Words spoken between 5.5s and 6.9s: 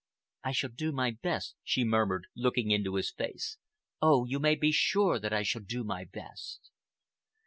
do my best!"